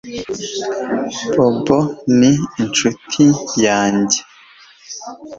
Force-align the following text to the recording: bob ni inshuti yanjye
bob 1.35 1.65
ni 2.19 2.31
inshuti 2.61 3.23
yanjye 3.65 4.19